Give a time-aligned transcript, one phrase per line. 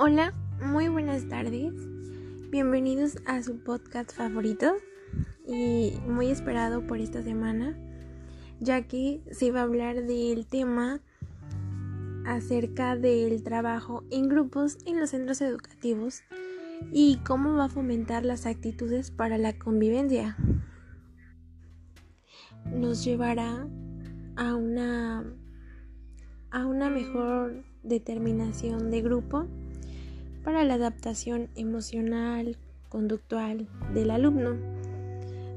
[0.00, 0.32] Hola,
[0.64, 1.72] muy buenas tardes.
[2.50, 4.76] Bienvenidos a su podcast favorito
[5.44, 7.76] y muy esperado por esta semana,
[8.60, 11.00] ya que se va a hablar del tema
[12.24, 16.22] acerca del trabajo en grupos en los centros educativos
[16.92, 20.36] y cómo va a fomentar las actitudes para la convivencia.
[22.72, 23.66] Nos llevará
[24.36, 25.24] a una
[26.52, 29.48] a una mejor determinación de grupo
[30.42, 32.56] para la adaptación emocional,
[32.88, 34.56] conductual del alumno,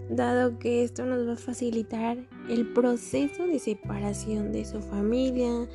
[0.09, 2.17] dado que esto nos va a facilitar
[2.49, 5.67] el proceso de separación de su familia,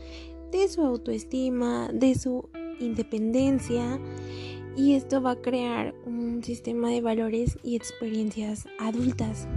[0.53, 2.49] de su autoestima, de su
[2.79, 3.99] independencia
[4.77, 9.49] y esto va a crear un sistema de valores y experiencias adultas.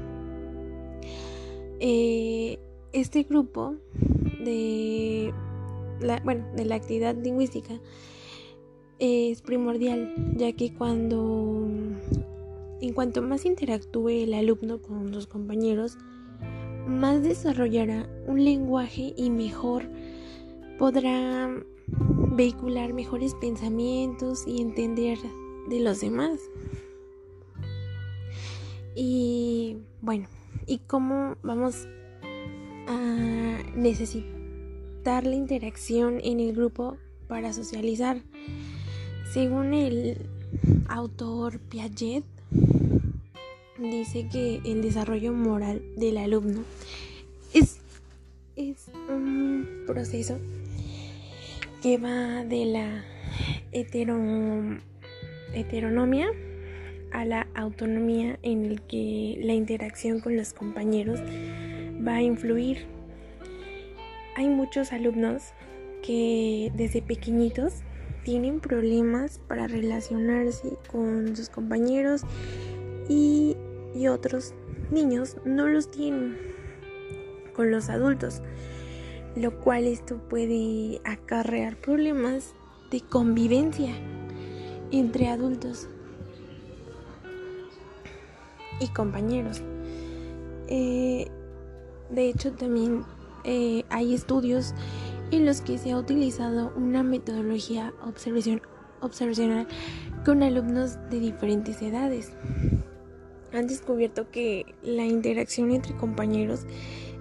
[1.81, 2.57] Eh,
[2.93, 3.75] este grupo
[4.43, 5.33] de
[5.99, 7.73] la, bueno, de la actividad lingüística
[8.99, 11.67] es primordial, ya que cuando,
[12.81, 15.97] en cuanto más interactúe el alumno con sus compañeros,
[16.87, 19.83] más desarrollará un lenguaje y mejor
[20.77, 21.49] podrá
[21.87, 25.17] vehicular mejores pensamientos y entender
[25.69, 26.39] de los demás.
[28.95, 30.27] Y bueno,
[30.65, 31.87] ¿y cómo vamos
[32.87, 36.97] a necesitar la interacción en el grupo
[37.27, 38.21] para socializar?
[39.31, 40.17] Según el
[40.87, 42.23] autor Piaget,
[43.77, 46.63] dice que el desarrollo moral del alumno
[47.53, 47.79] es,
[48.55, 50.39] es un proceso
[51.83, 53.05] que va de la
[53.71, 54.61] heteronomia
[57.11, 61.19] a la autonomía en el que la interacción con los compañeros
[62.03, 62.87] va a influir.
[64.35, 65.53] Hay muchos alumnos
[66.01, 67.83] que desde pequeñitos
[68.29, 72.21] tienen problemas para relacionarse con sus compañeros
[73.09, 73.57] y,
[74.07, 74.53] otros
[74.91, 76.37] niños no los tienen
[77.55, 78.43] con los adultos,
[79.35, 82.53] lo cual esto puede acarrear problemas
[82.91, 83.95] de convivencia
[84.91, 85.89] entre adultos
[88.79, 89.63] y compañeros.
[90.67, 91.31] Eh,
[92.11, 93.03] de hecho, también
[93.43, 94.75] eh, hay estudios
[95.31, 99.67] en los que se ha utilizado una metodología observacional
[100.25, 102.33] con alumnos de diferentes edades.
[103.53, 106.65] Han descubierto que la interacción entre compañeros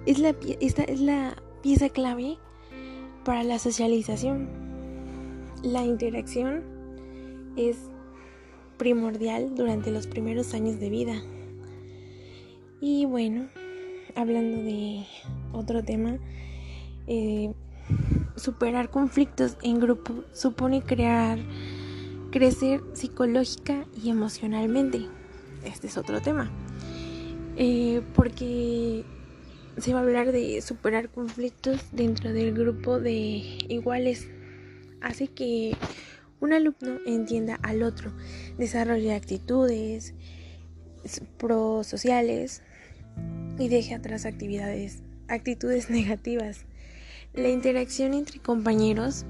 [0.05, 2.37] es la, esta es la pieza clave
[3.23, 4.49] para la socialización.
[5.63, 6.63] La interacción
[7.55, 7.77] es
[8.77, 11.21] primordial durante los primeros años de vida.
[12.81, 13.49] Y bueno,
[14.15, 15.05] hablando de
[15.51, 16.17] otro tema,
[17.07, 17.51] eh,
[18.39, 21.39] superar conflictos en grupo supone crear,
[22.31, 25.07] crecer psicológica y emocionalmente.
[25.63, 26.49] Este es otro tema.
[27.57, 29.03] Eh, porque
[29.77, 34.27] se va a hablar de superar conflictos dentro del grupo de iguales.
[35.01, 35.75] Hace que
[36.39, 38.11] un alumno entienda al otro,
[38.57, 40.13] desarrolle actitudes
[41.37, 42.61] prosociales
[43.57, 46.65] y deje atrás actividades, actitudes negativas.
[47.33, 49.23] La interacción entre compañeros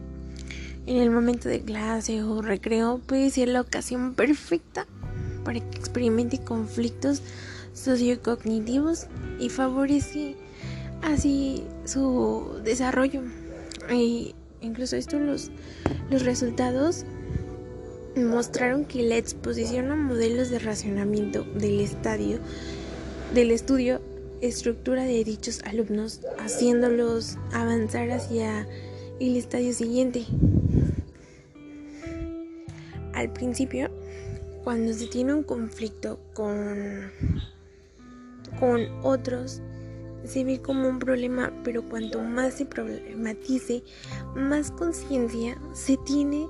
[0.85, 4.87] en el momento de clase o recreo puede ser la ocasión perfecta
[5.43, 7.21] para que experimente conflictos
[7.73, 9.07] sociocognitivos
[9.39, 10.35] y favorece
[11.01, 13.21] así su desarrollo.
[13.91, 15.51] Y incluso esto los,
[16.09, 17.05] los resultados
[18.15, 22.39] mostraron que la exposición a modelos de racionamiento del estadio
[23.33, 24.01] del estudio
[24.41, 28.67] estructura de dichos alumnos, haciéndolos avanzar hacia
[29.19, 30.25] el estadio siguiente.
[33.13, 33.89] Al principio,
[34.63, 37.11] cuando se tiene un conflicto con,
[38.59, 39.61] con otros,
[40.23, 43.83] se ve como un problema, pero cuanto más se problematice,
[44.35, 46.47] más conciencia se tiene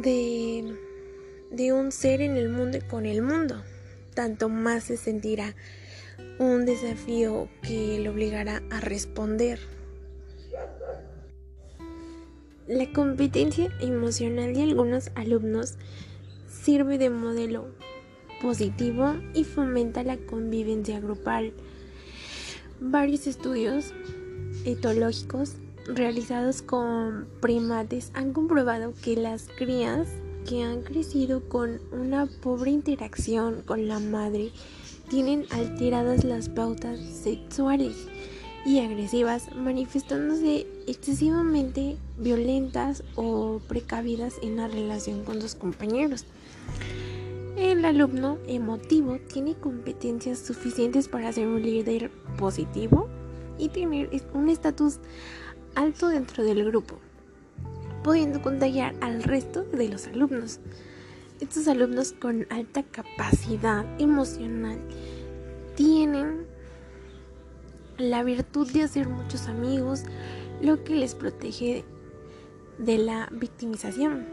[0.00, 0.74] de,
[1.50, 3.62] de un ser en el mundo y con el mundo,
[4.14, 5.54] tanto más se sentirá
[6.38, 9.58] un desafío que le obligará a responder.
[12.66, 15.74] La competencia emocional de algunos alumnos
[16.48, 17.66] sirve de modelo
[18.40, 21.52] positivo y fomenta la convivencia grupal.
[22.80, 23.92] Varios estudios
[24.64, 25.56] etológicos
[25.86, 30.08] realizados con primates han comprobado que las crías
[30.48, 34.52] que han crecido con una pobre interacción con la madre
[35.08, 38.06] tienen alteradas las pautas sexuales
[38.64, 46.24] y agresivas, manifestándose excesivamente violentas o precavidas en la relación con sus compañeros.
[47.56, 53.08] El alumno emotivo tiene competencias suficientes para ser un líder positivo
[53.58, 54.98] y tener un estatus
[55.74, 56.96] alto dentro del grupo,
[58.02, 60.58] pudiendo contagiar al resto de los alumnos.
[61.40, 64.78] Estos alumnos con alta capacidad emocional
[65.74, 66.46] tienen
[67.98, 70.04] la virtud de hacer muchos amigos,
[70.62, 71.84] lo que les protege
[72.78, 74.26] de la victimización.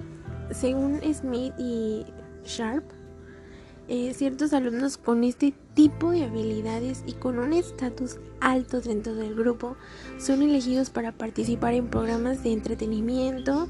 [0.52, 2.06] Según Smith y
[2.46, 2.84] Sharp,
[3.88, 9.34] eh, ciertos alumnos con este tipo de habilidades y con un estatus alto dentro del
[9.34, 9.76] grupo
[10.20, 13.68] son elegidos para participar en programas de entretenimiento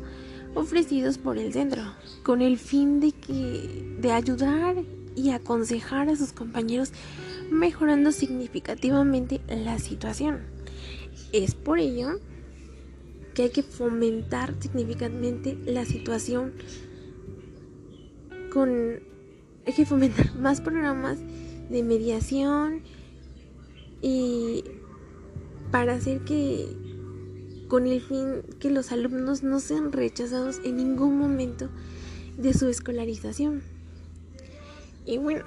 [0.56, 1.82] ofrecidos por el centro,
[2.24, 4.76] con el fin de, que, de ayudar
[5.16, 6.92] y aconsejar a sus compañeros
[7.50, 10.40] mejorando significativamente la situación.
[11.34, 12.20] Es por ello
[13.34, 16.54] que hay que fomentar significativamente la situación
[18.52, 19.00] con
[19.66, 21.20] hay que fomentar más programas
[21.70, 22.82] de mediación
[24.02, 24.64] y
[25.72, 26.68] para hacer que
[27.72, 31.70] con el fin que los alumnos no sean rechazados en ningún momento
[32.38, 33.62] de su escolarización.
[35.06, 35.46] Y bueno,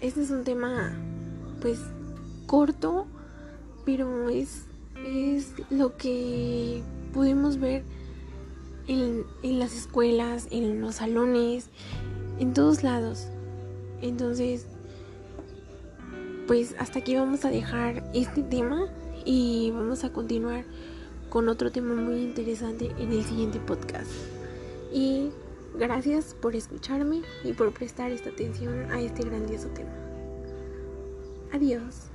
[0.00, 0.96] este es un tema
[1.60, 1.78] pues
[2.46, 3.06] corto,
[3.84, 4.62] pero es,
[5.04, 6.82] es lo que
[7.12, 7.82] podemos ver
[8.86, 11.68] en, en las escuelas, en los salones,
[12.38, 13.26] en todos lados.
[14.00, 14.64] Entonces,
[16.46, 18.86] pues hasta aquí vamos a dejar este tema
[19.26, 20.64] y vamos a continuar
[21.28, 24.10] con otro tema muy interesante en el siguiente podcast.
[24.92, 25.30] Y
[25.78, 29.92] gracias por escucharme y por prestar esta atención a este grandioso tema.
[31.52, 32.07] Adiós.